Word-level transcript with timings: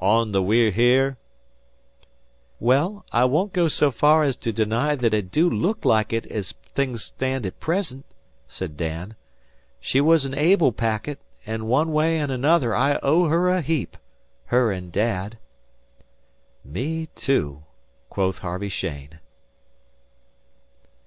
On 0.00 0.32
the 0.32 0.42
We're 0.42 0.70
Here?" 0.70 1.18
"Well, 2.58 3.04
I 3.12 3.26
won't 3.26 3.52
go 3.52 3.68
so 3.68 3.90
far 3.90 4.22
as 4.22 4.36
to 4.36 4.50
deny 4.50 4.94
that 4.96 5.12
it 5.12 5.30
do 5.30 5.50
look 5.50 5.84
like 5.84 6.14
it 6.14 6.24
as 6.28 6.52
things 6.74 7.04
stand 7.04 7.44
at 7.44 7.60
present," 7.60 8.06
said 8.48 8.78
Dan. 8.78 9.16
"She 9.80 10.00
was 10.00 10.24
a 10.24 10.30
noble 10.30 10.72
packet, 10.72 11.20
and 11.44 11.66
one 11.68 11.92
way 11.92 12.18
an' 12.18 12.30
another 12.30 12.74
I 12.74 12.94
owe 13.02 13.26
her 13.26 13.50
a 13.50 13.60
heap 13.60 13.98
her 14.46 14.72
and 14.72 14.90
Dad." 14.90 15.36
"Me 16.64 17.08
too," 17.14 17.62
quoth 18.08 18.38
Harvey 18.38 18.70
Cheyne. 18.70 19.18